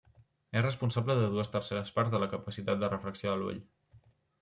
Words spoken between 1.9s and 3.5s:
parts de la capacitat de refracció de